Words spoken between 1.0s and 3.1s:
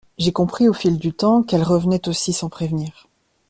temps qu’elles revenaient aussi sans prévenir.